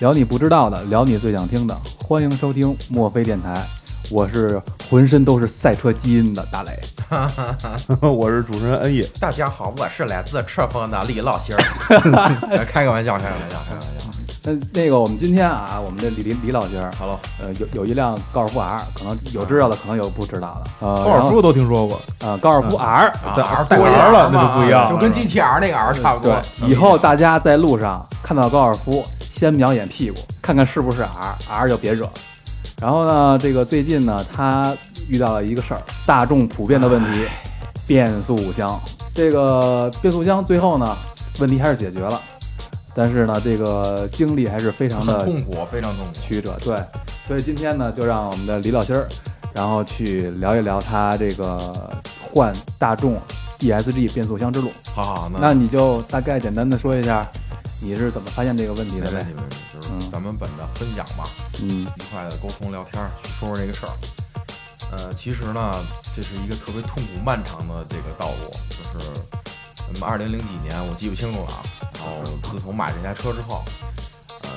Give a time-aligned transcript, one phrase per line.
[0.00, 3.62] 聊你不知道的，聊你最想听的，欢迎收听墨菲电台。
[4.10, 6.80] 我是浑身都是赛车基因的大雷，
[8.08, 9.06] 我是主持人恩义。
[9.20, 11.60] 大家好，我是来自赤峰的李老心儿。
[12.64, 14.19] 开个玩笑，开个玩笑，开个玩笑。
[14.42, 20.86] 那那个，我们今天啊，我们这李李李老师，Hello，呃，有有一辆高尔夫 R，可能有知道的，可能有不知道的。
[20.86, 26.40] 呃，高尔夫都听说过，啊，高尔夫 R，但 R 带 R 了，那就不一样，就跟 GTR 那个 R 差不多。
[26.66, 32.08] 以后大家在路上看到高尔夫，先瞄眼屁股，看看是不是 R，R 就别惹。
[32.80, 34.74] 然后呢，这个最近呢，他
[35.06, 37.26] 遇到了一个事儿，大众普遍的问题，
[37.86, 38.80] 变速箱。
[39.14, 40.96] 这个变速箱最后呢，
[41.40, 42.18] 问题还是解决了。
[42.94, 46.56] 但是呢，这个经历还是非常的痛苦，非常痛苦曲折。
[46.64, 46.76] 对，
[47.26, 49.08] 所以今天呢，就让我们的李老心儿，
[49.54, 51.72] 然后去聊一聊他这个
[52.32, 53.20] 换大众
[53.58, 54.70] DSG 变速箱之路。
[54.94, 57.26] 好好，那你就大概简单的说一下，
[57.80, 59.26] 你是怎么发现这个问题的呗？
[59.72, 61.24] 就是咱们本着分享嘛，
[61.62, 63.92] 嗯，愉快的沟通聊天，去说说这个事儿。
[64.92, 65.74] 呃，其实呢，
[66.16, 69.06] 这是一个特别痛苦漫长的这个道路，就是
[69.86, 71.62] 咱们二零零几年，我记不清楚了啊。
[71.94, 73.62] 然后自从买这台车之后，
[74.42, 74.48] 呃，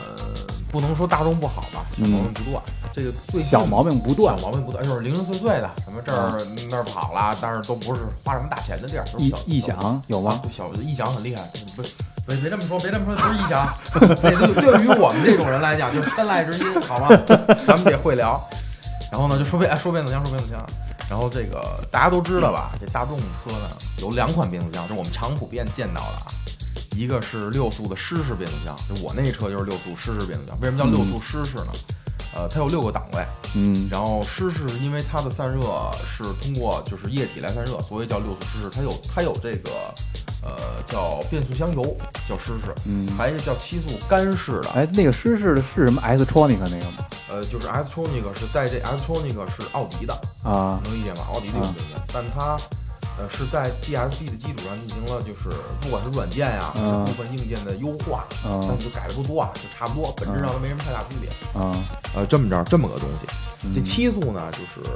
[0.71, 2.63] 不能说大众不好吧，小毛病不断。
[2.93, 6.37] 这个最小毛病不断，小毛病不断，就是零零碎碎的，什么这儿
[6.69, 9.05] 那儿跑了，但是都不是花什么大钱的地儿。
[9.17, 10.39] 异异响有吗？
[10.51, 11.41] 小异响很厉害，
[11.75, 11.81] 不
[12.27, 13.75] 别别这么说，别这么说，不是异响。
[14.21, 17.07] 对对于我们这种人来讲，就是天籁之音，好吗？
[17.67, 18.39] 咱们得会聊。
[19.11, 20.65] 然后呢，就说变说变速箱，说变速箱。
[21.09, 22.71] 然后这个大家都知道吧？
[22.79, 23.69] 这大众车呢
[23.99, 26.25] 有两款变速箱，是我们常普遍见到的啊。
[26.95, 30.57] 一个是六速的湿式变速箱，就我那车就是六速湿式变速箱。
[30.61, 31.73] 为什么叫六速湿式呢？
[32.35, 33.23] 呃，它有六个档位，
[33.55, 35.61] 嗯，然后湿式是因为它的散热
[36.05, 38.69] 是通过就是液体来散热，所以叫六速湿式。
[38.71, 39.69] 它有它有这个
[40.43, 41.95] 呃叫变速箱油
[42.27, 44.69] 叫湿式，嗯，还有一个叫七速干式的。
[44.71, 47.05] 哎，那个湿式的是什么？S Tronic 那个吗？
[47.29, 51.25] 呃，就是 S Tronic 是在这 S Tronic 是奥迪的啊，能理解吗？
[51.33, 52.57] 奥迪的变速箱，但它。
[53.19, 56.71] 呃，是在 DSP 的基础上进行了，就是不管是软件呀，
[57.05, 61.29] 部分硬件的优化，但是就改的不多啊，就差不多，本质上都没什么太大区别。
[61.61, 61.77] 啊，
[62.15, 64.89] 呃，这么着，这么个东西，这七速呢，就是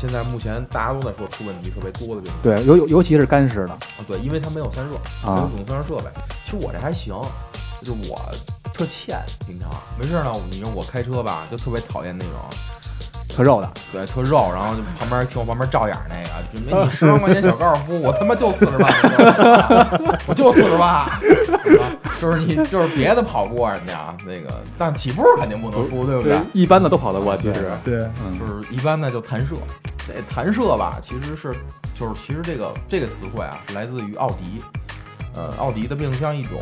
[0.00, 2.34] 现在目前大家都在说出问题特别多的这种。
[2.42, 3.78] 对，尤尤尤其是干式的啊，
[4.08, 6.10] 对，因为它没有散热，没有主动散热设备。
[6.46, 7.14] 其实我这还行，
[7.82, 8.18] 就是我
[8.72, 12.34] 特欠，平常没事呢，你说我开车吧，就特别讨厌那种。
[13.34, 18.88] 特肉的，对，特肉，然后就旁边听我旁边照眼那个，就没你十万块钱小高尔夫，我他妈就四十八，
[20.26, 21.04] 我就四十万，
[22.20, 26.38] 就是你就是别的跑不过人家那个，但起步肯定不能输，对不对？
[26.52, 28.08] 一般的都跑得过，其实对，
[28.38, 29.56] 就是一般的就弹射，
[30.06, 31.52] 这弹射吧，其实是
[31.92, 34.62] 就是其实这个这个词汇啊，来自于奥迪，
[35.34, 36.60] 呃，奥迪的变速箱一种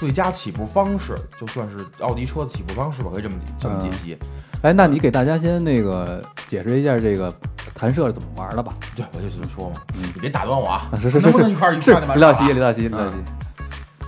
[0.00, 4.16] 最佳起步方式，就算是奥迪车的起步方式吧，可以这么这么解析。
[4.64, 7.30] 哎，那你给大家先那个解释一下这个
[7.74, 8.72] 弹射是怎么玩的吧？
[8.96, 10.90] 对，我就这么说嘛，你别打断我啊！
[10.96, 13.16] 是是是，能不能一块一块的李老西，李老西，李老西。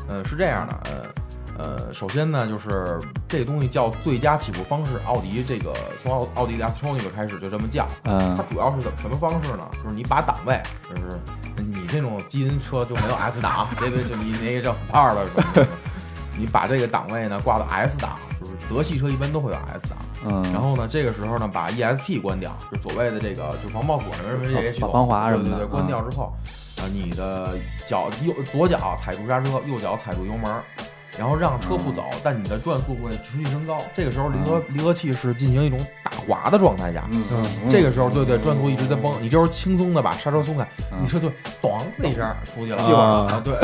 [0.09, 0.81] 嗯，是这样的，
[1.59, 7.87] 呃呃，首先呢，就是这个东西叫最佳起步方式，奥迪这个从奥奥迪的 S Tronic 开始就这么叫。
[8.05, 8.35] 嗯。
[8.35, 9.69] 它主要是怎么什么方式呢？
[9.75, 11.21] 就是你把档位，就是
[11.59, 15.67] 你这种基因车就没有 S 档，别 别就你那个叫 Sport 什么，
[16.39, 19.99] 你把这个档位呢挂到 S 档，就是德系车一般都会有 S 档。
[20.25, 26.33] 嗯，然后呢，这个时候呢，把 ESP 关掉，就所谓的这个就防爆锁什么什么这些系统，防滑什么的，对对对，关掉之后，
[26.79, 27.57] 啊，你的
[27.89, 30.63] 脚右左脚踩住刹车，右脚踩住油门。
[31.19, 33.79] 然后让车不走，但你的转速会持续升高。
[33.95, 40.69] 这个时候离合离合器是进行一种打滑的状态下，嗯，这个时候对对，转速一直在崩，你这时候轻松的把刹车松开，
[41.01, 41.29] 你车就
[41.61, 43.43] 咚的一声出去了啊！
[43.45, 43.55] 对，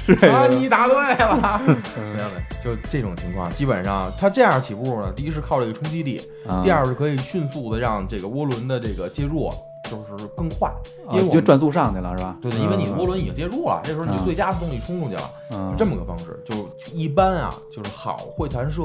[0.16, 2.28] 是啊，你答对了，没有没有，
[2.64, 6.18] 就这种情况，基本上它这样起步呢，第一是靠这个冲击力，
[6.64, 9.52] 第二是可以迅速的让这个涡轮的这个介入。
[9.90, 10.70] 就是更快，
[11.10, 12.36] 因为我转速上去了，是吧？
[12.40, 16.40] 对对，因为你涡轮已经介入了，这时候你最佳的动力冲出去了，这么个方式。
[16.46, 16.54] 就
[16.94, 18.82] 一般啊，就是好会弹射，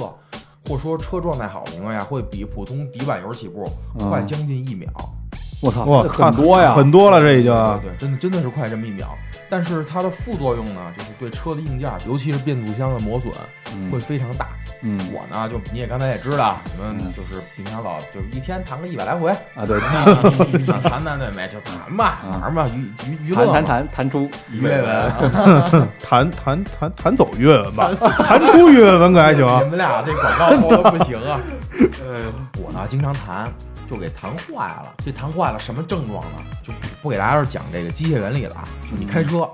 [0.68, 4.90] 或者说车状态好的情况下，会比普通底板油起步快将近一秒。
[5.62, 9.08] 我操，哇，很多呀，很多了，这已经对，真的真的是快这么一秒。
[9.50, 13.32] 但是它的副作用呢，就是对车的硬件，尤其是变速箱的磨损
[13.74, 14.50] 嗯会非常大。
[14.82, 19.80] 嗯我呢，就你也刚才也知道，你们嗯就是平常老就一天谈个一百来回，啊，对，
[20.66, 25.12] 想谈谈对没就谈吧，啊玩嘛，娱娱娱乐嘛谈谈谈谈出阅文。
[26.00, 27.90] 弹弹弹弹走岳文吧，
[28.24, 29.70] 弹出岳文可还行啊你。
[29.70, 31.40] 们俩这广告播的不行啊！
[32.04, 32.26] 呃
[32.60, 33.52] 我呢经常弹，
[33.90, 34.94] 就给弹坏了。
[35.06, 36.44] 这弹坏了什么症状呢？
[36.64, 36.72] 就
[37.02, 38.64] 不给大家讲这个机械原理了啊。
[38.90, 39.50] 就你开车，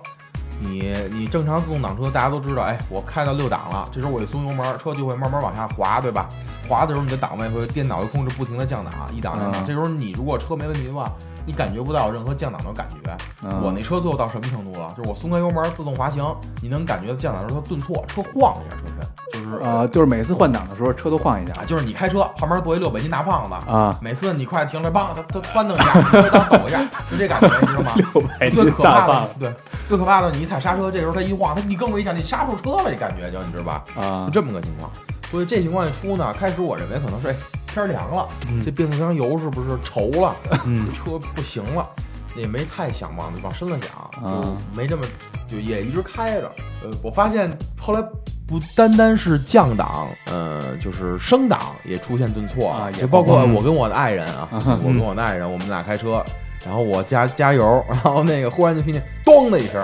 [0.63, 6.27] 你你正常自动挡车大家都知道，哎，我开到六档了，这时候我一松油门，车就会慢慢往下滑，对吧？
[6.68, 9.63] 滑的时候你的档位会电脑会控制不停的降档，一档两档。
[9.63, 11.12] 嗯这时候你如果车没问题的话，
[11.45, 12.97] 你感觉不到任何降档的感觉。
[13.43, 14.93] 嗯我那车最后到什么程度了？
[14.97, 16.23] 就是我松开油门自动滑行，
[16.61, 26.81] 你能感觉到降档的时候它顿挫，车晃一下车身，就是呃，就是每次换挡的时候车都晃一下啊，就是你开车旁边坐一六百斤大胖子，啊，每次你快停了，梆，他他翻腾一下，你当抖一下，
[27.11, 27.91] 就这感觉，你知道吗？
[28.39, 29.53] 百最可怕的，对，
[29.87, 33.83] 最可怕的，你一踩刹车，这时候它一晃，它你更危险，你刹不住车了，这感觉就你知道吧？
[33.95, 34.89] 啊就，这么个情况。
[35.29, 37.35] 所以这情况一出呢，开始我认为可能是哎
[37.73, 40.35] 天凉了，嗯这变速箱油是不是稠了？
[40.65, 41.87] 嗯 车不行了，
[42.35, 45.03] 也没太想往往深了想，啊就没这么
[45.47, 46.51] 就也一直开着。
[46.83, 47.49] 呃，我发现
[47.79, 48.01] 后来
[48.45, 54.47] 不单单是降档，呃，就是升档也出现顿挫啊也包括嗯我跟我的爱人啊，
[54.83, 56.23] 我跟我的爱人，我们俩开车，
[56.65, 59.83] 然后我加加油，然后那个忽然就听见咚的一声，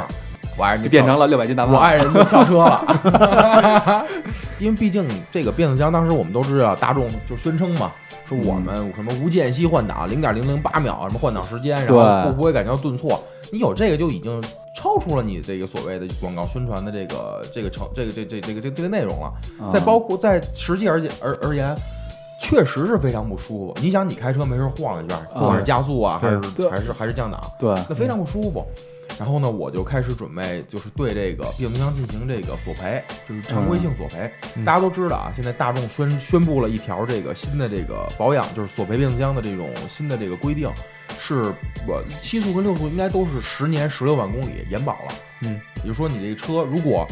[0.59, 4.05] 我爱人就变成了六百斤大胖我，爱人就跳车了，
[4.59, 7.89] 因为毕竟这个变速箱，当时我们都知道，大众就宣称嘛，
[8.27, 13.17] 说我们什么无间隙换挡，零点零零八秒什么换挡时间，然后会不不会感觉到顿挫，
[13.53, 14.43] 你有这个就已经
[14.75, 19.31] 超出了你这个所谓的广告宣传的这个这个成这个这这这个这个这个内容了。
[19.61, 21.73] 啊再包括在实际而言而而言，
[22.41, 23.77] 确实是非常不舒服。
[23.81, 26.37] 你想，你开车没事晃一下，不管是加速啊，还是
[26.69, 28.65] 还是还是降档，对，那非常不舒服。
[29.17, 34.31] 然后呢，我就开始准备，就是对这个变速箱进行这个索赔，就是常规性索赔。
[34.55, 40.71] 嗯大家都知道啊，现在大众宣宣布了一条这个新的这个保养，就是索赔变速箱的这种新的这个规定，
[41.19, 41.53] 是
[41.87, 45.13] 我七速跟六速应该都是十年十六万公里延保了。
[45.43, 47.07] 嗯，也就是说你这个车如果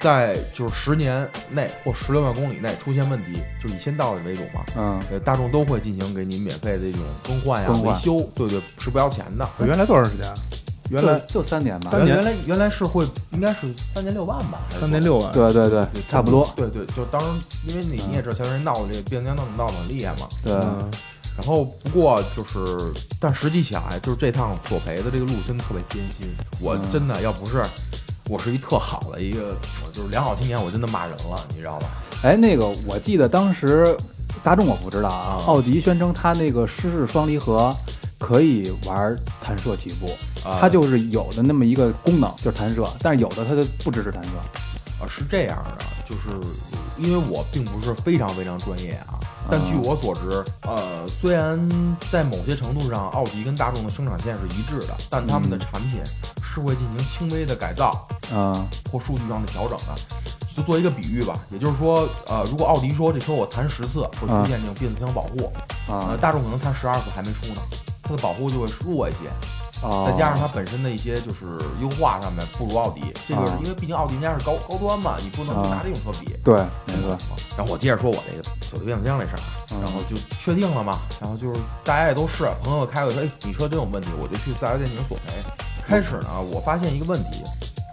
[0.00, 4.64] 在就是十年内或十六万公里内出现问题，就以先到的为主嘛。
[4.76, 9.48] 嗯呃，大众都会进行给你免费的这种更换呀、更维修，对对，是不要钱的。
[9.60, 10.34] 原来多长时间啊？
[10.90, 12.16] 原来就就三年吧，三年。
[12.16, 20.28] 原来原来是会应该是三年六万吧，三年六万，对对对，差不多，对对，就当时因为你你也知道，前段时间闹的这个变速箱闹得闹得很厉害嘛。
[20.42, 20.90] 对，嗯。
[21.36, 26.28] 然后不过就是，但实际起来就是这趟索赔的这个路真的特别艰辛。
[26.60, 26.80] 我嗯。
[26.92, 27.64] 真的要不是
[28.28, 29.56] 我是一特好的一个
[29.92, 31.88] 就是良好青年，我真的骂人了，你知道吧？
[32.22, 33.96] 哎，那个我记得当时
[34.44, 37.74] 大众我不知道啊啊，奥迪宣称它那个湿式双离合
[38.24, 40.06] 可以玩弹射起步，
[40.48, 40.56] 啊。
[40.60, 44.30] 它就是有的那么一个功能就是弹射，但是有的它就不支持弹射。
[45.00, 46.30] 啊，是这样的，就是
[46.96, 49.18] 因为我并不是非常非常专业啊，
[49.50, 51.58] 但据我所知，呃，虽然
[52.12, 55.60] 在某些程度上，奥迪跟大众的生产线是一致的，但他们的嗯。
[55.60, 56.00] 产品
[56.42, 58.54] 是会进行轻微的改造嗯。
[58.90, 59.94] 或数据上的调整的。
[60.56, 65.52] 就做一个比喻吧，也就是说，呃，如果奥迪说这车我弹十次会出现这种变速箱保护，
[65.88, 67.60] 呃，啊大众可能弹十二次还没出呢，
[68.04, 69.30] 它的保护就会弱一些。
[69.82, 76.34] 啊，再加上它本身的一些就是优化上面不如奥迪，这个是啊因为毕竟奥迪人家是高高端嘛，你不能去拿这种车比。
[76.42, 76.56] 对，
[76.86, 77.18] 没错，
[77.58, 79.40] 然后我接着说我这个锁的变速箱这事儿
[79.82, 85.34] 然后就确定了嘛，然后就是大家也都是朋友开过说，哎，你车真有问题，我就去四 S 店进行索赔。
[85.86, 87.42] 开始呢，我发现一个问题，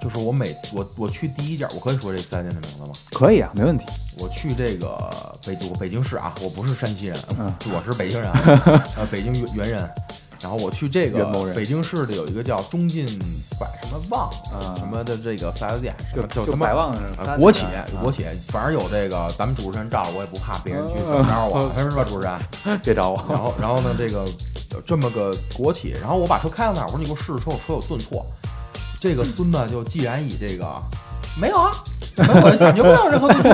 [0.01, 2.91] 就是我每我我去第一家，我可以说这四 S 店的名字吗？
[3.11, 3.85] 可以啊，没问题。
[4.19, 8.31] 我去这个北我北京市啊，我不是山西人，嗯我是北京人，
[8.97, 9.89] 呃，北京原原人。
[10.41, 13.05] 然后我去这个北京市的有一个叫中进
[13.59, 16.95] 百什么旺啊什么的这个四 S 店，就就百旺
[17.37, 22.79] 国企啊国企，反正有这个咱们主持人罩着，我也不怕别人去嗯怎么着我，是吧，主持人？
[22.81, 23.23] 别找我。
[23.29, 24.25] 然后然后呢，这个
[24.71, 28.25] 呃这么个国企，然后我把车开到那儿，我说你给我试试车，我车有顿挫。
[29.01, 30.79] 这个孙子就既然以这个
[31.39, 31.71] 没有啊，
[32.17, 33.51] 我感觉不到任何顿挫，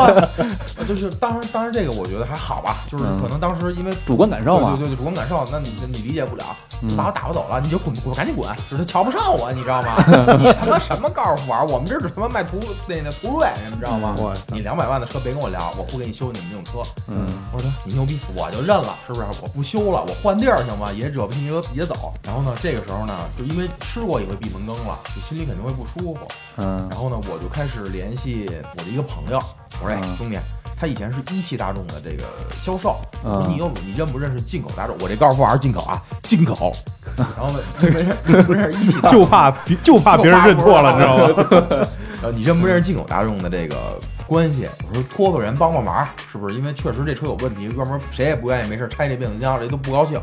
[0.78, 6.44] 呃 就是当然当然这个我觉得还好吧，就是嗯可能当时因为主观感受嘛对对对，主观感受，那你你理解不了，
[6.82, 9.96] 嗯把我打发走了，你就滚滚，赶紧滚，是他瞧不上我，你知道吗？
[10.40, 11.66] 你他妈什么高尔夫玩？
[11.68, 14.16] 我们这是他妈卖途那那途锐，你们知道吗？
[14.48, 16.90] 你两百万的车别跟我聊，我不给你修你们这种车。
[17.08, 19.26] 嗯我说你牛逼，我就认了，是不是？
[19.42, 20.92] 我不修了，我换地儿行吗？
[20.92, 22.12] 也惹不起你惹也走。
[22.24, 26.28] 然后呢，这个时候呢，就因为吃过一回闭门羹了，就心里肯定会不舒服。
[26.58, 29.40] 嗯然后呢，我就开始联系我的一个朋友，
[29.82, 30.38] 我说：“哎，嗯兄弟，
[30.80, 32.24] 他以前是一汽大众的这个
[32.62, 34.96] 销售，我说嗯你有你认不认识进口大众？
[35.00, 36.74] 我这高尔夫 R 进口啊，进口。
[37.18, 38.16] 然后没事
[38.48, 41.88] 没事一汽大众，就怕就怕别人认错了，你知道吗？
[42.24, 44.68] 呃，你认不认识进口大众的这个关系？
[44.90, 46.56] 我说托个人帮帮忙，是不是？
[46.56, 50.20] 因为确实这车有问题，要不然谁也不愿意没事拆这变速箱，谁都不高兴。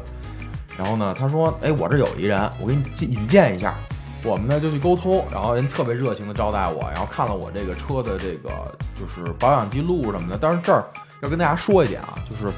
[0.76, 3.74] 然后呢，他说：“哎，我这有一人，我给你引荐一下。”
[4.24, 8.50] 我们呢就去沟通，然后人特别热情的招待我，然后看了我这个车的这个
[8.98, 10.38] 就是保养记录什么的。
[10.40, 10.82] 但是这儿
[11.20, 12.52] 要跟大家说一点啊，就是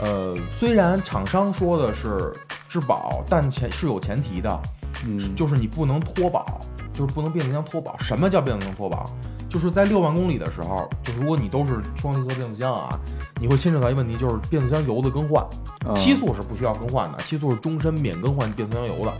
[0.00, 2.32] 呃，虽然厂商说的是
[2.68, 4.60] 质保，但前是有前提的，
[5.04, 6.60] 嗯，就是你不能脱保，
[6.94, 7.94] 就是不能变速箱脱保。
[7.98, 9.04] 什么叫变速箱脱保？
[9.50, 12.98] 就是在六万公里的时候，就是如果你都是双离合变速箱啊，
[13.40, 15.42] 你会牵扯到一个问题，就是变速箱油的更换。
[15.42, 19.12] 啊七速是不需要更换的，七速是终身免更换变速箱油的，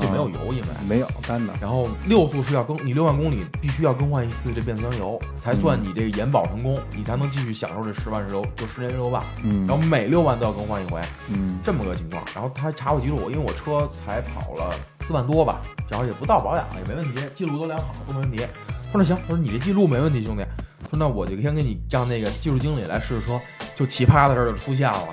[0.00, 0.66] 就没有油，因为。
[0.88, 9.24] 没有干的，然后六速是要更，你六万公里必须要更换一次这变速箱油，才算你这个延保成功，你才能继续享受这十万石油，就十年石油吧。
[9.44, 12.22] 嗯，然后每六万都要更换一回，嗯这么个情况。
[12.34, 18.44] 然后他还查我记录，因为我车才跑了四万多吧，然后也不到保养，也没问题，记录都良好，都没问题。
[18.92, 20.42] 他说行，他说你这记录没问题，兄弟。
[20.90, 23.40] 他说那我就先给你让那个技术经理来试试车。
[23.74, 25.08] 就奇葩的事儿就出现了，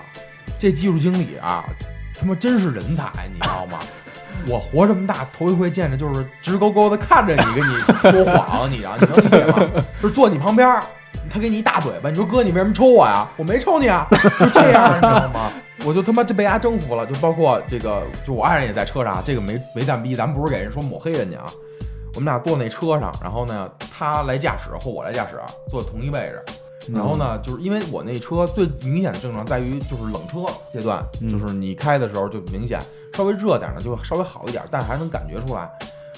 [0.58, 1.64] 这技术经理啊，
[2.20, 3.78] 他妈真是人才，你知道吗？
[4.50, 7.76] 我活这么大头一回见着，就是直勾勾的看着你跟你
[8.12, 9.84] 说谎，你啊，你能理解吗？
[10.02, 10.80] 就是坐你旁边，
[11.30, 13.28] 他给你一大嘴巴，你说哥你为什么抽我呀？
[13.38, 14.08] 我没抽你啊，
[14.40, 15.52] 就这样，你知道吗？
[15.86, 21.46] 我就他妈就被他征服了，就包括这个，就我爱人也在车上，这个没没蛋逼，咱们不是给人说抹黑人家啊。
[22.16, 26.44] 我们俩坐那车上，然后呢，他来驾驶或我来驾驶，坐同一位置。
[26.94, 32.80] 然后呢，就是因为我那车最明显的症状在于就是冷车阶段，嗯就是你开的时候就明显
[33.14, 35.70] 稍微热点呢就稍微好一点，但还能感觉出来。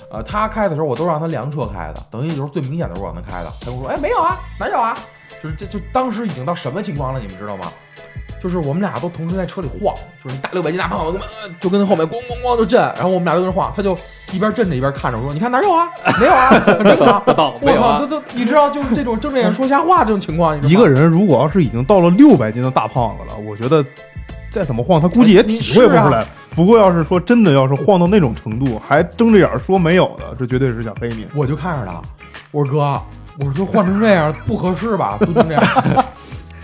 [0.10, 3.52] 呃，他开的时候我都让他凉车开的，等于就是最明显的时候让他开的。
[3.62, 4.98] 他跟我说：“哎，没有啊，哪有啊？”
[5.42, 7.72] 就是这就当时已经到什么情况了，你们知道吗？
[8.42, 11.20] 就是我们俩都同时在车里晃，就是那大六百斤大胖子
[11.60, 13.98] 就跟后面咣咣咣就震，然后我们俩都跟着晃，他就
[14.32, 15.88] 一边震着一边看着我说：“你看哪有啊？
[16.20, 23.84] 没有啊，真的啊。”我操，没有啊这都你知道，就是这种睁着眼说瞎话这种情况，一个人如果要是已经到了六百斤的大胖子了，我觉得
[24.50, 26.26] 再怎么晃，他估计也体会不出来。
[26.56, 31.28] 不过要是说真的，要是晃到那种程度，还睁着眼说没有的，这绝对是想黑你。
[31.36, 32.02] 我就看着他，
[32.52, 33.02] 我说哥，
[33.46, 35.18] 我说换成这样不合适吧？
[35.20, 35.64] 不能这样。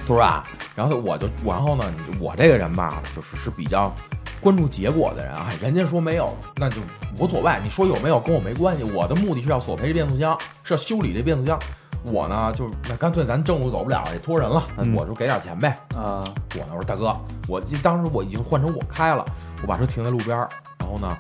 [0.05, 0.43] 他说啊，
[0.75, 1.86] 然后我就然后呢，
[2.19, 3.93] 我这个人吧，就是是比较
[4.41, 5.50] 关注结果的人啊。
[5.62, 6.81] 人家说没有，那就
[7.17, 7.51] 无所谓。
[7.63, 8.83] 你说有没有跟我没关系。
[8.83, 11.57] 我的目的是要索赔这变速箱，是要修理这变速箱。
[12.05, 14.62] 我呢，就那干脆咱正路走不了，也托人了，
[14.93, 15.69] 我就给点钱呗。
[15.95, 16.19] 啊，
[16.53, 17.17] 我呢，我说大哥，
[17.48, 19.24] 我当时我已经换成我开了，
[19.62, 21.17] 我把车停在路边儿，然后呢，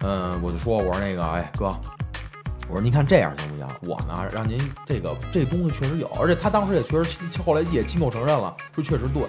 [0.00, 1.78] 嗯，我就说，我说那个，哎哥，
[2.68, 3.66] 我说您看这样行不行？
[3.90, 9.22] 我呢，让您这个这东西确实有，而且他当时也确实，后来也亲口承认了，说确实对。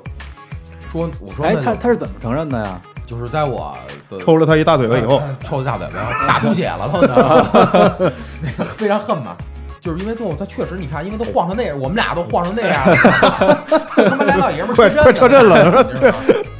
[0.91, 2.79] 说我说哎，他他是怎么承认的呀？
[3.05, 3.75] 就是在我
[4.23, 7.01] 抽了他一大嘴巴以后，哎抽了大嘴巴，打出血了，都
[8.41, 9.35] 那个非常恨嘛。
[9.81, 13.63] 就是因为最后他确实，你看，因为都晃成那样，我们俩都晃成那样了，
[13.97, 16.23] 他妈俩老爷们儿快快车震了你知道吗？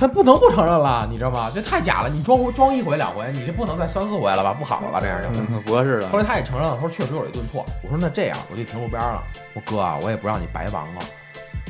[0.00, 1.52] 他不能不承认了，你知道吗？
[1.54, 4.54] 这太假了，你装装一回两回，你这不能再三四回了吧？
[4.58, 4.98] 不好了吧？
[4.98, 5.28] 这样就。
[5.38, 6.18] 嗯，不合适了后。
[6.18, 7.66] 来他也承认了，他说确实有一顿错。
[7.82, 9.22] 我说那这样，我就停路边了。
[9.52, 11.02] 我说哥啊，我也不让你白忙了。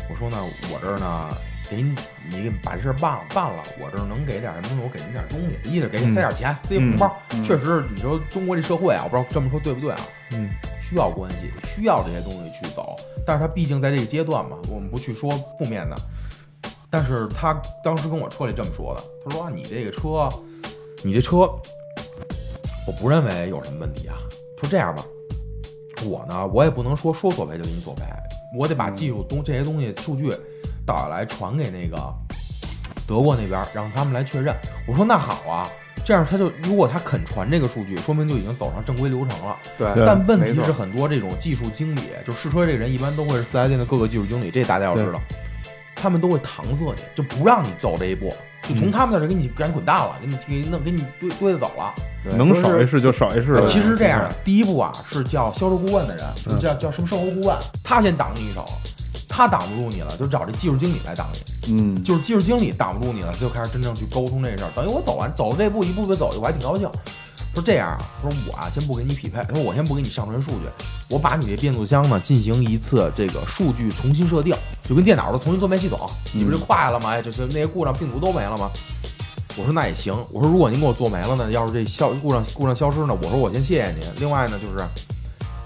[0.08, 0.36] 我说呢，
[0.72, 1.28] 我这儿呢，
[1.68, 1.92] 给你
[2.30, 4.82] 你把这事儿办了办了，我这儿能给点什么东西？
[4.84, 7.12] 我给您点东西，一是给你塞点钱，塞一红包。
[7.32, 9.98] 嗯确实，你说中国这社会啊，我不知道这么说对不对啊？
[10.34, 10.48] 嗯，
[10.80, 12.94] 需要关系，需要这些东西去走。
[13.26, 15.96] 但是他毕竟在这个阶段嘛，我们不去说负面的。
[16.90, 17.54] 但是他
[17.84, 20.28] 当时跟我车里这么说的，他说、啊、你这个车，
[21.02, 21.38] 你这车，
[22.86, 24.16] 我不认为有什么问题啊。
[24.56, 25.04] 他说这样吧，
[26.04, 28.02] 我呢，我也不能说说索赔就给你索赔，
[28.58, 30.34] 我得把技术东这些东西数据
[30.84, 31.96] 导下来传给那个
[33.06, 34.54] 德国那边，让他们来确认。
[34.86, 35.66] 我说那好啊，
[36.04, 39.56] 这样他就如果他肯传这个数据，说明就已经走上正规流程了。
[39.78, 45.20] 对对但问题是，很多这种技术经理，就试车这个人，一般都会是四 S 店的各个技术经理，这大家要知道，
[46.00, 48.32] 他们都会搪塞你，就不让你走这一步，
[48.68, 51.92] 就从他们那儿给你赶紧滚蛋了，给你给你弄给你堆堆着走了。
[52.36, 53.62] 能少一事就少一事。
[53.66, 58.64] 其实这样，第一步啊是叫销售顾问的人，嗯叫叫什么售后顾问，他先挡你一手，
[59.28, 61.74] 他挡不住你了，就找这技术经理来挡你。
[61.74, 64.70] 嗯，就是技术经理挡不住你了，就开始真正去沟通这事儿。
[64.74, 66.90] 等于我走完走这步一步步走，我还挺高兴。
[67.54, 70.68] 说这样啊，他说我啊先不给你匹配，他说我先不给你上传数据，
[71.08, 74.56] 我把你这变速箱呢进行一次这个数据重新设定，
[74.88, 75.98] 就跟电脑的重新做面系统，
[76.32, 77.10] 你不就快了吗？
[77.10, 78.70] 哎，就是那些故障病毒都没了吗？
[79.56, 84.00] 我说那也行，我说如果您给我做没了呢，要是这消故障故障消失呢，我说我先谢谢您。
[84.18, 84.84] 另外呢就是。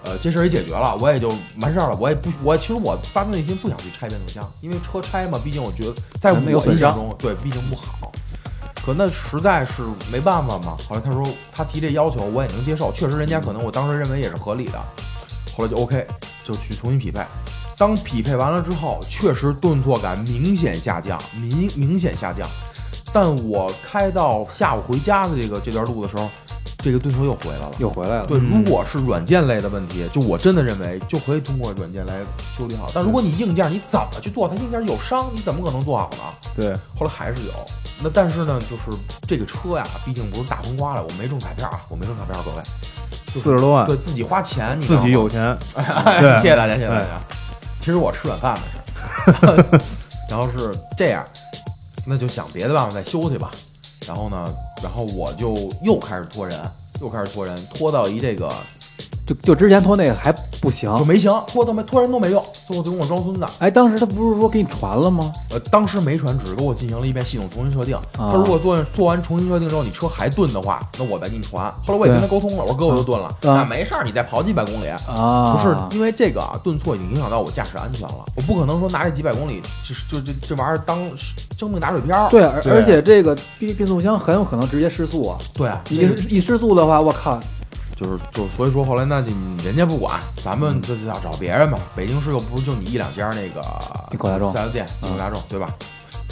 [0.06, 1.30] 呃，这事儿也解决了，我也就
[1.62, 1.96] 完事儿了。
[1.98, 8.12] 我也不，我其实我发自内心不想去拆变速箱，因为车拆嘛，毕竟我觉得在我那有损伤印象中，对，毕竟不好。
[8.84, 10.76] 可那实在是没办法嘛。
[10.88, 14.78] 后来他说他提这要求我也能接受，确实人家可能我当时认为也是合理的。
[15.56, 16.06] 后来就 OK，
[16.42, 17.24] 就去重新匹配。
[17.76, 22.48] 当匹配完了之后，确实顿挫感明显下降，明明显下降。
[23.12, 26.28] 但我开到下午回家的这个这段路的时候，
[26.78, 27.70] 这个顿挫又回来了。
[27.78, 28.26] 又回来了。
[28.26, 32.20] 对，嗯如果是软件类的问题，就我真的认为就可以通过软件来
[32.56, 32.90] 修理好。
[32.94, 36.18] 但如果你硬件你怎么去做，它硬件有伤，你怎么可能做好呢？
[36.56, 37.52] 对，后来还是有。
[38.02, 42.62] 那但是呢，就是这个车呀，毕竟不是大风刮来，我没中彩票啊，我没中彩票，各位，
[43.32, 45.56] 四十多万，对自己花钱，你自己有钱，
[46.40, 47.20] 谢谢大家，谢谢大家。
[47.80, 48.58] 其实我吃软饭
[49.26, 49.80] 的是，
[50.30, 51.24] 然后是这样，
[52.06, 53.50] 那就想别的办法再修去吧。
[54.06, 54.48] 然后呢，
[54.84, 56.60] 然后我就又开始托人，
[57.00, 58.52] 又开始托人，托到一这个
[59.26, 61.04] 就就之前拖那个还不行就。
[61.04, 63.46] 没行，拖都没拖人都没用，最后就跟我装孙子。
[63.58, 65.32] 哎，当时他不是说给你传了吗？
[65.50, 67.96] 呃，当时没传，只是给我进行了一遍系统重新设定。
[67.96, 71.72] 啊他如果做做完重新设定之后，你车还顿的话，那我再给你传。
[71.86, 74.88] 后来我也跟他沟通了，我说哥我又顿了，啊那没事儿，你再跑几百公里。
[75.06, 80.98] 啊，不是因为这个啊，顿挫已经影响到我驾驶安全了，我不可能说拿这几百公里，就就这这玩意儿当
[81.58, 82.28] 生命打水漂。
[82.28, 85.38] 对，而而且这个变变速箱很有可能直接失速啊！
[85.54, 87.40] 对啊，一这个一失速的话，我靠，
[87.96, 89.28] 就是就所以说后来那就
[89.62, 91.78] 人家不管，咱们就就要找别人嘛。
[91.94, 93.60] 北京市又不是就你一两家那个
[94.18, 95.72] 口大众四 S 店，进口大众对吧？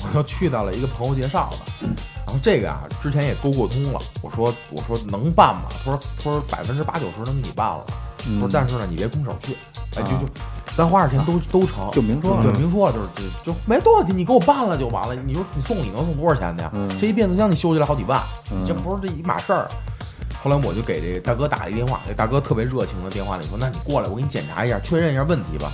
[0.05, 1.87] 我又去到了一个朋友介绍的，
[2.27, 5.69] 然后这个啊之前也沟过通了，我说我说能办吗？
[5.71, 7.85] 他说他说百分之八九十能给你办了，
[8.19, 9.57] 他说嗯但是呢你别空手去，
[9.95, 10.29] 哎就啊就
[10.77, 15.15] 咱花点钱都都成，就明说了对，明说了就是就就没多少钱，你给我办了就完了。
[15.15, 16.71] 你说你送礼能送多少钱的呀？
[16.75, 19.71] 嗯这一变速箱你修起来好几万，嗯你这不是这一码事儿。
[20.43, 25.71] 后来我就给这个大哥打了一电话，这大哥特别热情的电话里说：“那你过来，我给你检查一下，确认一下问题吧。”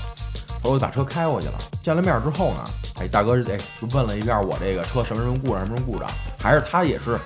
[0.63, 1.55] 后来我就把车开过去了。
[1.83, 2.65] 见了面之后呢，
[3.01, 7.19] 哎，大哥哎就问了一下我这个车什么什么故障什么什么故障，还是他也是，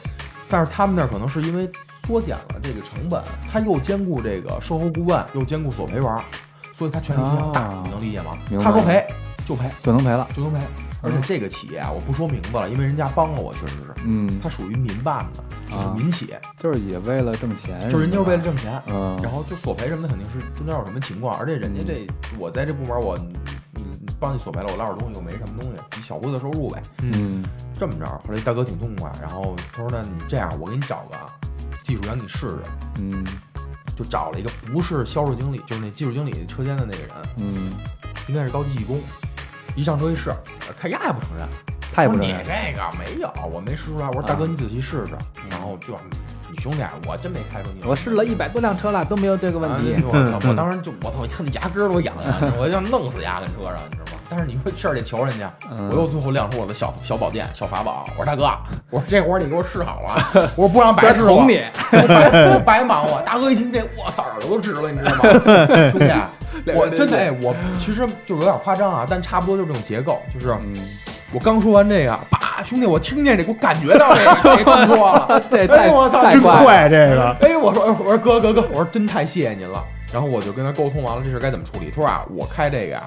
[0.49, 1.69] 但是他们那儿可能是因为
[2.07, 3.21] 缩减了这个成本，
[3.51, 6.21] 他又兼顾这个售后顾问，又兼顾索赔员，
[6.77, 9.05] 所以他权力非常大，啊你能理解吗他说赔
[9.49, 10.29] 就赔就能赔了。
[10.33, 10.61] 就能赔，
[11.03, 22.07] 而且这个企业啊，我不说明白了，因为人家帮了我，确实是，嗯，它属于民办的，就是啊民企，就是也为了挣钱，就是人家是为了挣钱，嗯，然后就索赔什么的肯定是中间有什么情况，而且人家这
[22.39, 23.33] 我在这部门我你
[23.75, 26.81] 你帮你索赔了，我捞点东西又没什么东西，小规则收入呗。
[26.99, 27.45] 嗯
[27.79, 31.17] 这么着，后来大哥挺痛快，然后他说那你这样，我给你找个
[31.83, 32.59] 技术员你试试，
[33.01, 33.25] 嗯
[33.97, 37.73] 就找了一个不是销售经理，就是那技术经理车间的那个人，嗯，
[38.29, 39.01] 应该是高级技工。
[39.75, 40.33] 一上车一试，
[40.81, 41.47] 他压也不承认，
[41.95, 42.39] 他也不承认。
[42.39, 44.07] 你这个没有，我没试出来。
[44.09, 45.13] 我说大哥，你仔细试试。
[45.51, 45.97] 然后就
[46.51, 47.83] 你兄弟，我真没开出你。
[47.87, 49.95] 我试了一百多辆车了，都没有这个问题。
[49.95, 50.49] 啊我操！
[50.51, 51.17] 我当时就我操！
[51.23, 54.19] 我看那牙根儿都痒痒，我就想弄死牙跟车上，你知道吗？
[54.29, 58.07] 但是你说事儿得求人家，嗯我又最后亮出我的小小宝剑、小法宝。
[58.19, 58.45] 我说大哥，
[58.91, 63.21] 我说这活儿你给我试好了，我说不让白 试 我，捅你，我白白忙活。
[63.23, 65.91] 大哥一听这，我操，耳朵都直了，你知道吗？
[65.91, 66.13] 兄弟，
[66.75, 70.73] 我真的哎，我其实就有点夸张啊，但差不多就是这种结构，就是嗯，
[71.33, 75.43] 我刚说完这个，叭，兄弟，我听见这，我感觉到这个 这动作了。
[75.51, 76.41] 这太哎我操真。
[76.41, 79.83] 快这个，哎，我说，我说哥哥哥，我说真太谢谢您了。
[80.13, 81.91] 然后我就跟他沟通完了这事该怎么处理。
[81.91, 83.03] 他说啊，我开这个呀、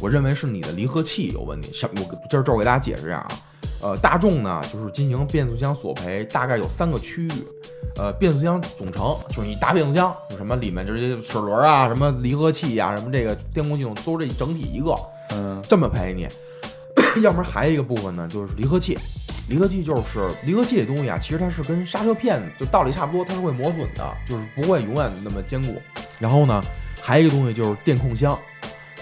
[0.00, 1.72] 我认为是你的离合器有问题。
[1.72, 3.28] 什我这儿这儿我给大家解释一下啊，
[3.84, 7.32] 呃，大众呢就是进行变速箱索赔，大概有三个区域。
[7.96, 14.94] 呃，变速箱总成就是你大变速箱，有什么里面这些齿轮啊，什么离合器啊、什么这个电控系统，都是这整体一个。
[15.32, 16.26] 嗯这么赔你。
[17.22, 18.98] 要不然还有一个部分呢，就是离合器。
[19.50, 25.80] 离合器就是离合器这东西啊，其实它是跟刹车片就道理差不多，它是会磨损的，就是不会永远那么坚固。
[26.18, 26.62] 然后呢，
[27.02, 28.36] 还有一个东西就是电控箱，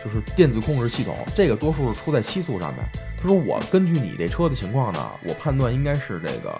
[0.03, 2.85] 就是电子控制系统，这个多数是出在七速上面。
[3.21, 6.59] 他说我根据你这车的情况呢，我判断应该是这个，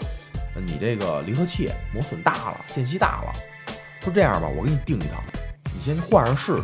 [0.65, 3.33] 你这个离合器磨损大了，间隙大了。
[4.01, 5.23] 说这样吧，我给你定一套，
[5.65, 6.63] 你先换上试试。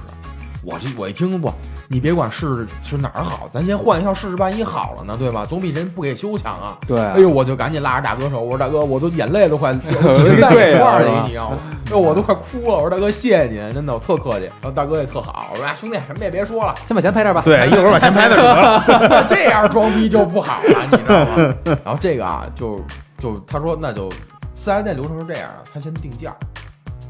[0.62, 1.52] 我这我一听不，
[1.90, 5.46] 你别管是是哪儿好，咱先换一套试试，万一好了呢，对吧？
[5.46, 6.76] 总比人不给修强啊。
[6.86, 11.56] 对，哎呦，我就赶紧拉着大哥手，我说大哥，我都眼泪都快情带 对啊一块儿去，是吧你知道吗？
[11.86, 12.74] 哎呦，我都快哭了。
[12.76, 14.44] 我说大哥，谢谢您，真的，我特客气。
[14.44, 17.40] 然后大哥也特好，我说哎兄弟，什么也别说了，先把钱拍这儿吧。
[17.44, 19.24] 对， 一会儿把钱拍了。
[19.26, 21.54] 这样装逼就不好了，你知道吗？
[21.84, 22.78] 然后这个啊，就
[23.18, 24.10] 就他说那就
[24.54, 26.36] 四 S 店流程是这样的，他先定价，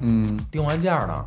[0.03, 1.25] 嗯定完价呢，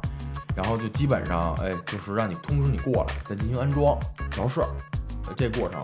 [0.55, 3.97] 然后就基本上哎，就是让你通知你过来，再进行安装
[4.31, 4.61] 调试，
[5.27, 5.81] 呃这过程。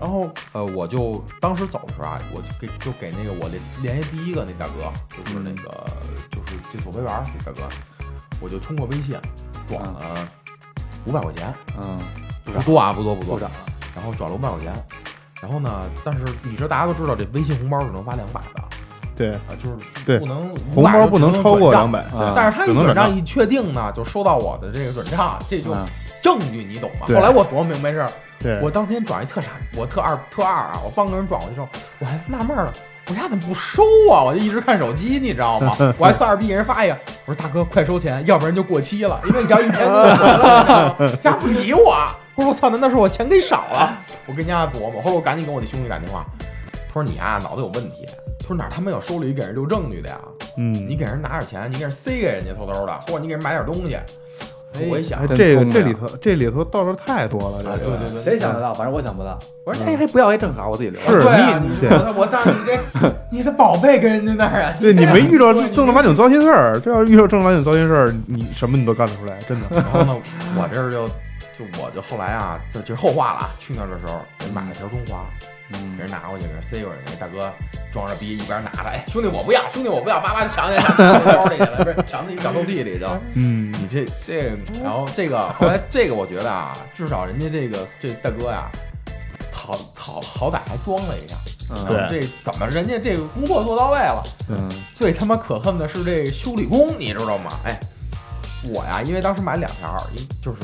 [0.00, 5.86] 然后呃，我就当时走的时候啊，我就给就给那个我联联系第一个那大哥，就是那个
[6.30, 7.68] 就是这索赔员儿那大哥，
[8.40, 9.14] 我就通过微信
[9.68, 10.28] 转了
[11.04, 11.98] 五百块钱，嗯，
[12.44, 13.34] 不多啊，不多不多。
[13.34, 13.50] 部，长，
[13.94, 14.72] 然后转了五百块钱。
[15.42, 18.59] 然后呢，但是你知道大家都知道这微信红包只能发两百的，
[19.20, 20.40] 对啊，就是对不能
[20.74, 22.02] 红包不能超过两百。
[22.34, 25.84] 但是他一转账一确定呢，就收到我的这个转账，这就嗯
[26.22, 27.06] 证据，你懂吗？
[27.06, 32.72] 后来我琢磨明白事儿，对，我当天转一特傻，我特二特二啊，我帮个人转过去之后，我还纳闷了，
[33.08, 34.24] 我家怎么不收啊？
[34.24, 35.76] 我就一直看手机，你知道吗？
[35.98, 41.16] 我还特二逼给人发一个，我说大哥快收钱，要不然就过期了，因为你只要一天给我回了？
[41.16, 41.94] 家不理我，
[42.36, 43.98] 我说我操，难道是我钱给少了？
[44.24, 46.24] 我跟家琢磨，后来我赶紧跟我那兄弟打电话，
[46.72, 48.06] 他说你啊脑子有问题，
[48.40, 50.20] 他说哪他妈有收礼给人留证据的呀？
[50.56, 53.98] 嗯，你给人拿点钱，你给人塞给人家偷偷的，或者你给人买点东西。
[54.88, 58.72] 我一想哎，这个这里头这里头道道太多了，啊，这个对对对，谁想得到？
[58.72, 59.36] 反正我想不到。
[59.66, 61.00] 我说哎，还不要，还正好我自己留。
[61.02, 62.78] 是对啊，你你对我我当你这
[63.32, 69.66] 你的宝贝跟人家那儿啊，对你没遇到对正儿八经糟心事儿，这要是遇到正儿八经糟心事儿，你什么你都干得出来，真的。
[69.70, 70.16] 然后呢，
[70.56, 73.50] 我这儿就就我就后来啊，这这是后话了啊。
[73.58, 75.46] 去那儿的时候，给买了条中华，嗯
[75.96, 77.00] 给人拿过去，给人塞过去。
[77.06, 77.52] 那大哥
[77.92, 83.06] 装着逼，一边拿着，哎，兄弟我不要，兄弟我不要，叭叭就抢去，抢抢包里去了，不是抢自己小抽屉里就。
[83.34, 88.70] 嗯，你这这，然后这个后来这个，我觉得啊，至少人家这个这大哥呀，
[89.52, 91.36] 好好好歹还装了一下。
[91.36, 94.24] 嗯然后这怎么人家这个工作做到位了？
[94.48, 97.52] 嗯最他妈可恨的是这修理工，你知道吗？
[97.64, 97.78] 哎，
[98.64, 100.58] 我呀，因为当时买两条，一就是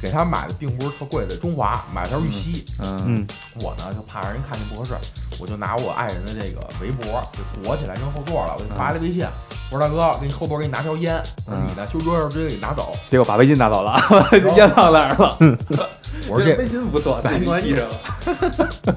[0.00, 2.64] 给他买的并不是特贵的中华，买了条玉溪。
[2.80, 3.26] 嗯嗯
[3.60, 4.94] 我呢就怕让人看见不合适，
[5.38, 9.26] 我就拿我爱人的这个围脖就裹起来扔后座了，我就发了微信，
[9.70, 12.92] 我说大哥，给你后座给你拿条烟，你呢修车时候直接给你拿走。
[13.10, 15.36] 结果把围巾拿走了， 这烟放那儿了。
[16.28, 18.96] 我说这围巾不错，这这系上了。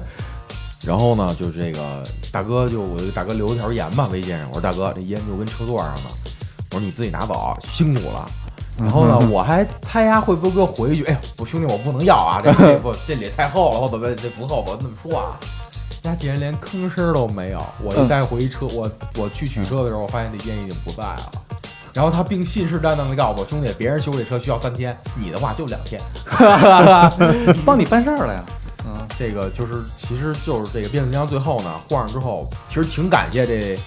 [0.86, 6.02] 然后呢，就这个大哥就我给大哥留了条言吧，微信上，我说大哥这烟就跟车座上了，
[6.70, 8.30] 我说你自己拿走，辛苦了。
[8.78, 15.36] 然后呢，我还猜他会不会给我回一句，哎呦，我兄弟我不能要啊，这这不这脸太厚了，我怎么这不厚，我怎么说啊。
[16.02, 21.30] 他竟然连吭声都没有，我一带回车，我我去取车的时候，我发现这烟已经不在了。
[21.92, 26.00] 然后他并信誓旦旦的告诉我，兄弟，别人修这车需要三天，你的话就两天。
[27.66, 28.44] 帮你办事儿了呀。
[28.86, 33.78] 嗯这个就是，其实就是这个变速箱最后呢换上之后，其实挺感谢这嗯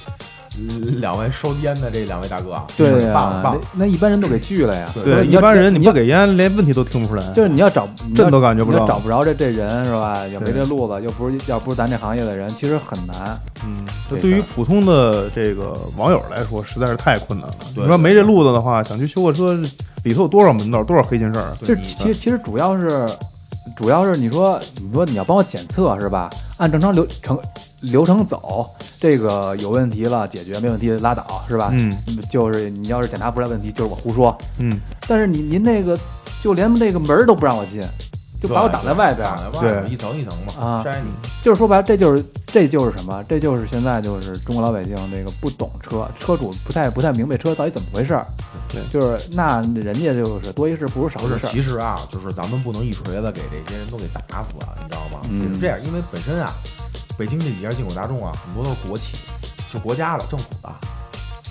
[1.00, 3.86] 两位收烟的这两位大哥啊，对是棒呀，棒那。
[3.86, 4.86] 一般人都给拒了呀。
[5.04, 7.24] 对，一般人你你不给烟，连问题都听不出来。
[7.32, 10.28] 就是你要找，这都感觉不到你要找不着这这人是吧？
[10.28, 13.40] 也没这路子，又不是要不是咱这行业的人，其实很难。
[13.66, 17.56] 嗯，这这对于普通的这个网友来说，实在是太困难了。
[17.74, 19.54] 对你说没这路子的话，想去修个车，
[20.04, 21.56] 里头有多少门道，多少黑心事儿？
[21.64, 23.08] 对这其实其实主要是，
[23.76, 26.30] 主要是你说你说你要帮我检测是吧？
[26.58, 27.40] 按正常流程
[27.82, 28.70] 流程走，
[29.00, 31.70] 这个有问题了解决，没问题拉倒是吧？
[31.72, 31.92] 嗯
[32.30, 34.36] 就是你要是检查不出来问题，就是我胡说。
[34.60, 35.98] 嗯，但是你您那个
[36.42, 37.82] 就连那个门都不让我进，
[38.42, 39.38] 就把我挡在外边儿挡。
[39.38, 41.12] 在外边儿，对一层一层嘛，啊筛你。
[41.42, 43.24] 就是说白了，这就是这就是什么？
[43.30, 48.26] 这就是现在就是中国老百姓这个不懂车，车主不太不太明白车到底怎么回事儿。
[48.74, 51.40] 对就是那人家就是多一事不如少，一事。
[51.50, 55.20] 其实啊，就是咱们不能一锤子给这些人都给打死了，你知道吗？
[55.54, 56.52] 是这样，因为本身啊，
[57.18, 59.18] 北京这几家进口大众啊，很多都是国企，
[59.72, 60.70] 就国家的、政府的，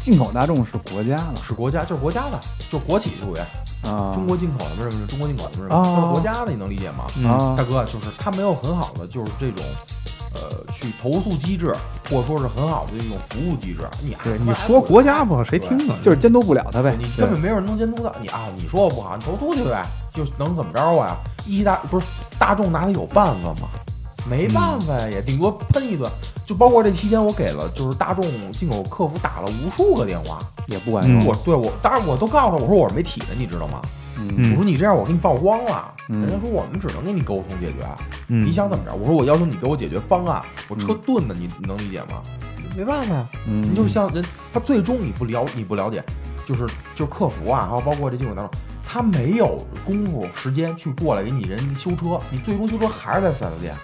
[0.01, 3.39] 进口大众是国家的是国家，就是国家的，就是国企属于
[3.87, 7.05] 啊，中国进口的，不是不是中国进口的，不是是国家的，你能理解吗？
[7.17, 9.63] 嗯啊大哥，就是他没有很好的就是这种，
[10.35, 11.75] 呃，去投诉机制，
[12.09, 13.81] 或者说是很好的一种服务机制。
[14.03, 15.97] 你对，你说国家不好，谁听啊？
[16.03, 16.97] 就是监督不了他呗。
[16.99, 18.49] 你根本没有人能监督到你啊！
[18.57, 19.85] 你说我不好，你投诉去呗，
[20.15, 21.19] 就能怎么着啊？
[21.45, 22.07] 一汽大不是
[22.39, 23.69] 大众哪里有办法吗？
[24.31, 26.09] 没办法呀，也顶多喷一顿。
[26.47, 31.27] 就包括这期间，我给了就是大众进口客服打了无数个电话，嗯也不管用。
[31.27, 33.83] 我对我当然我都告诉他，我说我是媒体的，你知道吗？
[34.51, 37.87] 我说你这样我给你曝光了，嗯人家说我们只能跟你沟通解决。
[38.29, 38.95] 嗯，你想怎么着？
[38.95, 42.23] 我说我要求你给我解决方案，我车顿的，你你能理解吗？
[42.77, 46.05] 没办法呀，嗯，你就像人，他最终你不了你不了解，
[46.47, 53.75] 就是就是客服啊，还有包括这进口当中，他没有功夫时间去过来给你人修车，你最终修车还是在四 S 店，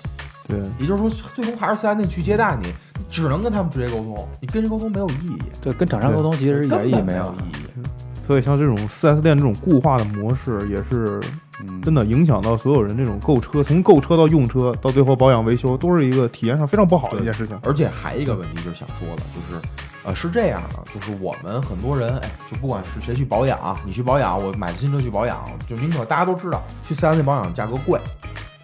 [0.48, 7.46] 对，也就是说最终还是四 S 店去接待你，你只能跟他们直接沟通，你跟人沟通没有意义，对跟厂商沟通其实一点意义没有根本没有。
[7.46, 7.86] 意义。
[8.26, 11.20] 所以像这种 4S 店这种固化的模式，也是
[11.60, 17.56] 嗯，真的影响到所有人这种购车，从购车到用车，到最后保养维修，都是一个体验上非常不好的一件事情。
[17.62, 19.62] 而且还一个问题就是想说的，就是，
[20.04, 28.00] 呃，是这样的，就是我们很多人，哎，就不管是谁去保养啊，你去保养，我买新车去保养，就宁可大家都知道，去四 S 店保养价格贵，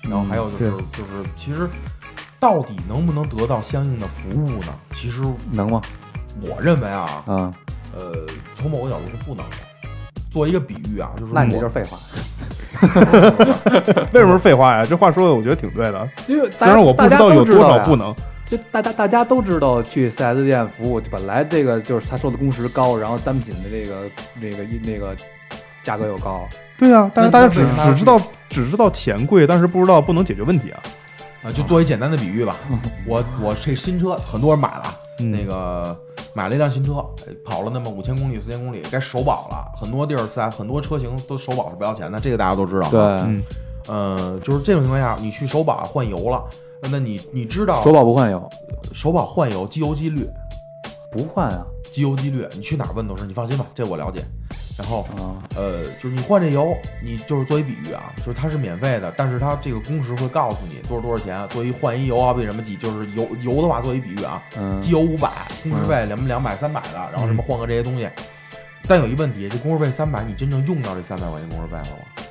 [0.09, 1.69] 然后还有就是、对就是其实
[2.41, 4.75] 到底能不能得到相应的服务呢？
[4.93, 5.81] 其实能吗？
[6.41, 7.53] 我认为啊，嗯，
[7.97, 9.57] 呃，从某个角度是不能的。
[10.31, 11.99] 做一个比喻啊，就是那你这就是废话。
[14.12, 14.87] 为什么是废话呀？
[14.88, 18.15] 这话说的我觉得挺对的，因为虽然我不知道有多少不能。
[18.49, 24.11] 就大家大家都知道，去 4S 店服务本来这个就是他收的工时高，然后单品的这个
[24.41, 25.17] 这个那个
[25.83, 26.47] 价格又高，
[26.79, 28.21] 对啊、但是大家只只知道
[28.53, 30.83] 只知道钱贵，但是不知道不能解决问题啊。
[31.43, 32.57] 啊，就做一简单的比喻吧，
[33.05, 35.99] 我我这新车很多人买了，嗯那个
[36.35, 39.73] 买了一辆新车，哎跑了那么五千公里、四千公里，该首保了。
[39.77, 43.43] 很多地儿在很多车型都首保是不要钱的，这个大家都知道。，对，嗯，
[43.88, 46.45] 呃，就是这种情况下，你去首保换油了，
[46.93, 48.49] 那你你知道首保不换油，
[48.95, 50.25] 首保换油机油机滤，
[51.11, 54.23] 不换啊机油机滤，你去哪儿问都是，你放心吧，这我了解。
[54.79, 61.47] 然后啊，呃，就是你换这油，你就是做一比喻啊，就是它是免费的，但是它这个工时会告诉你多少多少钱。
[61.49, 65.31] 做一换一油啊，为什么几就是油油的话，做一比喻啊，嗯机油五百，
[65.63, 68.09] 工时费两两百三百的，然后什么换个这些东西。
[68.89, 72.22] 但有一问题，这工时费三百，你真正用到这三百块钱工时费了吗？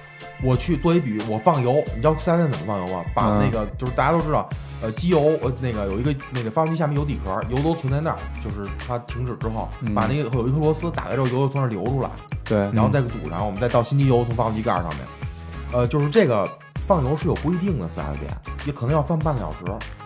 [0.44, 3.04] 我去做一比喻，我放油，你知道四 S 店怎么放油吗？
[3.14, 4.50] 把嗯那个、就是大家都知道，
[4.82, 12.10] 呃，机油呃那个有一个那个发动机下面油底壳，油都存在那儿，就是它停止之后，嗯把那个有一颗螺丝打开之后，油就从那儿流出来。
[12.44, 15.00] 对，然后再堵上，我们再倒新机油从发动机盖上面。
[15.74, 16.50] 呃，就是这个
[16.88, 18.32] 放油是有规定的，四 S 店
[18.66, 19.58] 也可能要放半个小时、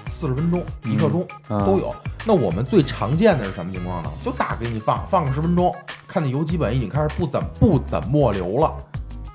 [0.10, 1.94] 四十分钟、一刻钟、嗯都有。
[2.26, 4.12] 那我们最常见的是什么情况呢？
[4.24, 5.74] 就打给你放，放个十分钟，
[6.08, 8.76] 看那油基本已经开始不怎不怎么流了，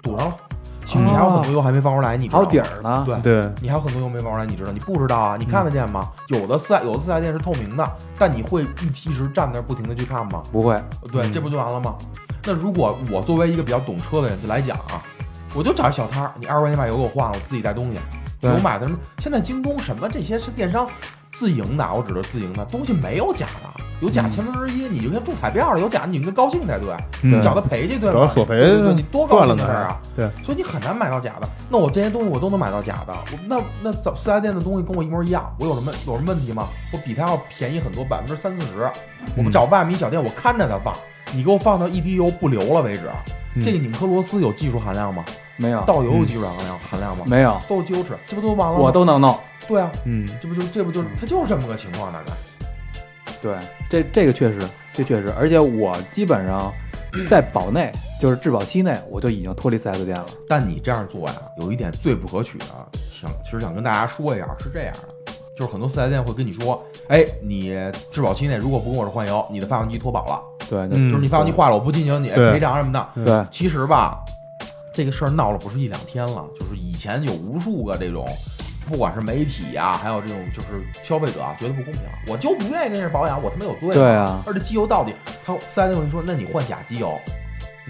[0.03, 0.37] 堵上了。
[0.91, 4.73] 其实你还有很多油还没放出来，你知道吗还有底儿呢，对对，你还有很多油没放出来，你知道？
[4.73, 5.37] 你不知道啊？
[5.39, 6.09] 你看得见吗？
[6.31, 10.43] 有的四 S 有的四 S 店是透明的，但你会一一直站那儿不停的去看吗？
[10.51, 11.95] 不会，对，嗯这不就完了吗？
[12.45, 15.01] 那如果我作为一个比较懂车的人来讲啊，
[15.55, 18.01] 我就找一小摊儿，你二十块钱把油给我换了，我自己带东西。
[18.41, 18.99] 对油买的什么？
[19.19, 20.89] 现在京东什么这些是电商
[21.33, 28.21] 自营的，我指的自营的东西没有假的，有假嗯千分之一，你就像中彩票了，有假你应该高兴才对，嗯你找他赔去对吗？
[28.21, 30.01] 找他索赔对你多高赚了呢兴的事儿啊！
[30.17, 31.49] 对，所以你很难买到假的。
[31.69, 36.67] 那我这些东西我都能买到假的，我那那早四 S 店的东西跟我一模一样，我有什么有什么问题吗？
[36.93, 38.91] 我比他要便宜很多，百分之三四十。
[39.37, 40.95] 我们找外面一小店，我看着他放，
[41.33, 43.09] 你给我放到一滴油不流了为止。
[43.55, 45.25] 嗯这个拧颗螺丝有技术含量吗？
[45.57, 47.25] 没有，倒油有技术含量含量吗？
[47.27, 48.85] 没有，都是机油尺，这不都完了吗？
[48.85, 49.37] 我都能弄。
[49.69, 52.33] 对啊，嗯，这不就这不就它就是这么个情况，大概。
[53.43, 53.59] 对，
[53.89, 54.61] 这这个确实，
[54.93, 56.73] 这确实，而且我基本上
[57.29, 60.27] 在保内，就是质保期内，我就已经脱离 4S 店了。
[60.49, 65.09] 但你这样做呀，有一点最不可取的，想其实想跟大家说一下，是这样的，
[65.61, 67.71] 就是很多四 S 店会跟你说，哎，你
[68.11, 73.09] 质保期内如果不跟我这换油，你的发动机脱保了，对，就是你发动机坏了，我不进行你赔偿什么的。
[73.15, 74.25] 对，其实吧，
[74.91, 78.27] 这个事儿闹了不是一两天了，就是以前有无数个这种，
[78.89, 83.95] 不管是媒体呀、还有这种就是消费者啊，觉得不公平，我就不愿意跟人保养，我他妈有罪吗。
[83.95, 87.19] 对啊，而且机油到底，他四 S 店会跟你说，那你换假机油，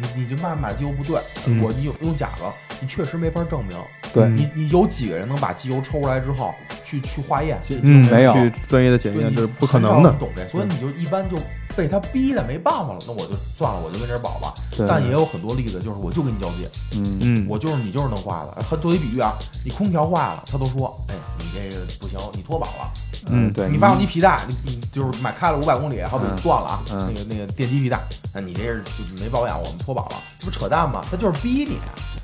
[0.01, 3.77] 你你这卖买机油不对，嗯我你用用假的，你确实没法证明。
[4.13, 7.59] 对嗯你你有几个人能把机油抽出来之后去去化验？
[7.63, 10.19] 去嗯，没有去专业的检验是不可能的人。
[10.19, 11.37] 懂这，所以你就一般就
[11.77, 14.55] 被他逼的没办法了，那我就算了，我就跟这儿保吧。
[14.87, 18.63] 但也有很多例子，就是我就跟你交接，嗯，嗯，我就是你就是能坏的。
[18.63, 22.93] 很作为比喻啊，你空调坏了，他都说，哎，你这个不行，你脱保了。
[23.27, 28.01] 嗯对，你发动机皮带，你你就是买开了五百公里，好比嗯断了啊，嗯那个那个电机皮带，
[28.33, 31.05] 那你这是就没保养，我们脱保了，这不扯淡吗？
[31.11, 31.79] 他就是逼你，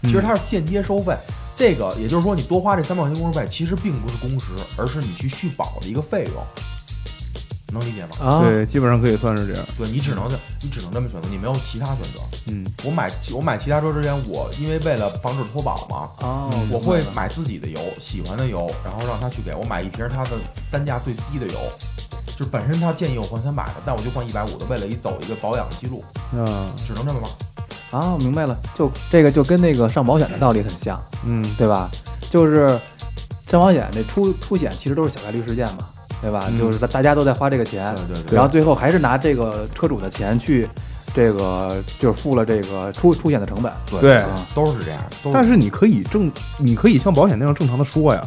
[0.09, 1.15] 其实他是间接收费。
[1.55, 6.43] 这个也就是说，你多花这三百块钱工时费，其实并不是工时，而是你去续保的一个费用，
[7.77, 8.09] 能理解吗？
[8.21, 9.65] 啊，对，基本上可以算是这样。
[9.77, 12.21] 对你只能这，你只能这么选择，你没有其他选择。
[12.49, 20.31] 嗯我买我买其他车之前，我因为为了防止脱保嘛，啊，嗯我会买自己的油，喜欢的油，然后让他去给我买一瓶他的
[20.71, 21.59] 单价最低的油，
[22.37, 27.31] 就是本身他建议我换三百的，但我就换一百五的，为了一走一个保养记录，嗯，只能这么办。
[27.91, 31.91] 啊，我明白了，就这个就跟那个上保险的道理很像，嗯对吧？
[32.31, 32.69] 就是
[33.47, 35.89] 上保险那出出险其实都是小概率事件嘛，
[36.21, 36.47] 对吧？
[36.49, 36.59] 嗯。
[36.59, 38.35] 就是大大家都在花这个钱，对对对。
[38.37, 40.69] 然后最后还是拿这个车主的钱去
[41.15, 43.73] 这个就是付了这个出出险的成本。
[43.91, 44.23] 对
[44.55, 48.23] 都是这样，都但是你可以正，你可以像保险那样正常的说呀，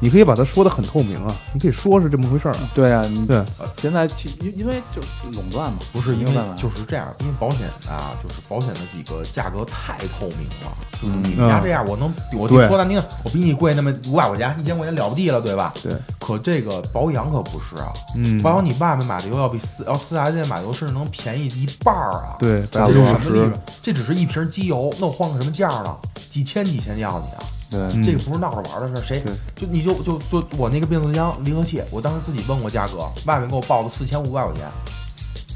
[0.00, 2.70] 你可以把它说的很透明啊，你可以说是这么回事儿啊。
[2.74, 3.44] 对啊，你对，
[3.80, 10.76] 现在其因因为就是垄断嘛，不是因为就是这样，因为保险啊，就是保险的几个价格太透明了。
[11.00, 15.72] 就是嗯你们家这样，我能我对说难听，我比你贵那么五百块钱、一千块钱了不地了，对吧？
[15.82, 15.92] 对。
[16.18, 22.36] 可这个保养可不是啊，嗯，保养你外面买的油要比四要四 S 店买的油甚至能便宜一半儿啊。
[22.38, 23.52] 对，这是什么利润，？
[23.82, 25.96] 这只是一瓶机油，那我换个什么价呢？
[26.28, 27.40] 几千几千要你啊！
[27.70, 29.22] 对，嗯这个不是闹着玩的事儿，谁
[29.54, 34.62] 就你就就说我那个变速箱离合器，我当时自己问过价格，外面给我报的四千五百块钱，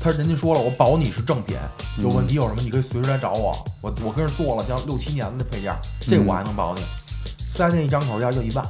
[0.03, 1.57] 他人家说了，我保你是正品，
[2.03, 6.81] 有问题有什么你可以随时来找我，我我跟这做了将六七年的配件，这个我还能保你。
[7.49, 8.65] 四 S 店一张口要就一万，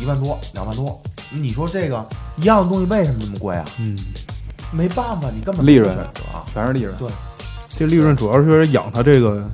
[0.00, 3.64] 一万多两万多，你说这个一样的东西为什么那么贵啊？
[3.78, 3.96] 嗯，
[4.72, 6.44] 没办法，你根本利润啊。
[6.52, 6.94] 全是利润。
[6.98, 7.08] 对
[7.70, 9.48] 这利润主要是为了养他这个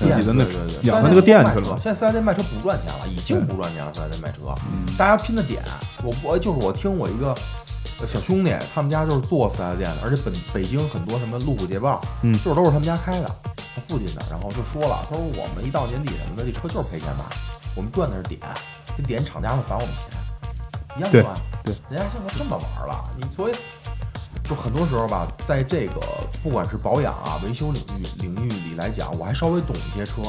[0.00, 0.44] 自己的那
[0.80, 1.78] 养他那个店去了。
[1.82, 3.92] 现在四 S 店卖车不赚钱了，已经不赚钱了。
[3.92, 4.38] 四 S 店卖车，
[4.72, 5.62] 嗯大家拼的点，
[6.02, 7.34] 我我就是我听我一个
[8.00, 13.26] 呃小兄弟，他们家就是做四 S 店的，而且本北京很多什么路虎捷豹，嗯就是都是他们家开的，
[13.74, 14.22] 他父亲的。
[14.30, 17.24] 然后就说了，他说我们一到年底什么的，这车就是赔钱卖，
[17.76, 18.40] 我们赚的是点，
[18.96, 20.08] 这点厂家会返我们钱，
[20.96, 21.36] 一样对赚。
[21.62, 23.52] 对，人家现在这么玩了，你所以。
[24.44, 26.00] 就很多时候吧，在这个
[26.42, 30.22] 不管是保养啊、维修领域领域里来讲，我还稍微懂一些车，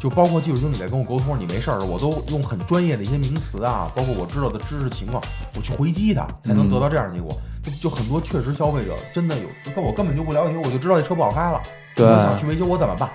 [0.00, 5.22] 就包括技术经理在跟我沟通，你没事儿，我都用很专业的一些名词啊， 包括我知道的知识情况，
[5.54, 7.36] 我去回击他，才能得到这样的结果。
[7.62, 11.60] 就就很多确实消费者真的有，跟我根本就不了解，我就知道这车不好开了，
[11.94, 13.10] 对我想去维修，我怎么办？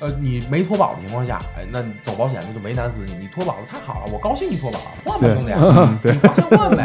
[0.00, 3.14] 呃，你没脱保的情况下，哎，那走保险那就为难死你。
[3.14, 5.52] 你脱保了太好了，我高兴你脱保了，换呗，兄弟，
[6.12, 6.84] 你花钱换呗，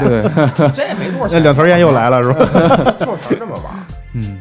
[0.55, 1.43] 对， 这也没多少那钱。
[1.43, 2.95] 两头烟又来了是吧？
[2.99, 3.79] 就是全这么玩儿。
[4.13, 4.39] 嗯，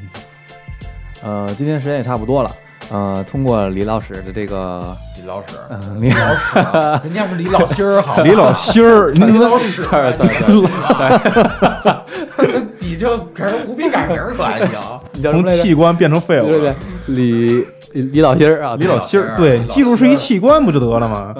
[1.22, 2.50] 呃，今天时间也差不多了。
[2.92, 10.28] 呃，通过李老师的这个，李老师，嗯，李李老师啊，人家是李老心儿，好，李老心儿，你李老师，儿字儿
[12.78, 14.68] 你就给人胡逼改名儿可还行？
[15.12, 15.62] 你叫什么来着？
[15.62, 16.48] 从器官变成废物
[17.06, 21.35] 李李李老心儿啊，李老心儿，对，老记住是一器官不就得了吗？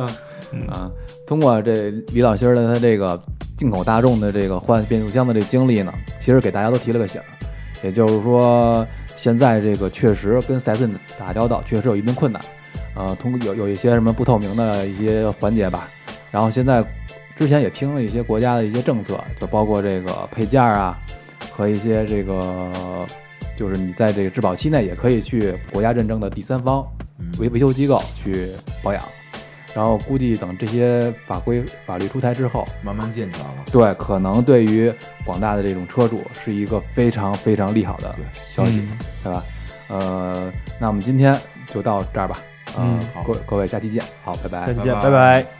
[0.69, 0.91] 啊，
[1.27, 3.21] 通过这李老心儿的他这个
[3.57, 7.25] 进口大众的这个换变速箱的这经历呢，其实给大家都提了个醒儿，
[7.83, 8.87] 也就是说，
[9.17, 12.43] 现在这个确实跟 4S 店打交道确实有一定困难，
[12.97, 15.89] 呃，通过有有一些什么不透明的一些环节吧，
[16.31, 16.85] 然后现在
[17.37, 20.99] 之前也听了一些国家的一些政策，就包括这个配件儿啊
[21.53, 22.73] 和一些这个。
[23.61, 26.83] 就是你在这个质保期内也可以去国家认证的第三方
[27.19, 28.49] 嗯维维修机构去
[28.83, 29.03] 保养，
[29.75, 33.55] 然后估计等这些法规法律出台之后，慢慢健全了。
[33.71, 34.91] 对，可能对于
[35.27, 39.45] 广大的这种车主是一个非常非常利好的消息，嗯对吧？
[39.89, 42.41] 呃，那我们今天就到这儿吧，
[42.79, 44.73] 呃嗯好各各位下期见，好，拜拜下。
[44.73, 45.60] 期见，拜拜拜拜。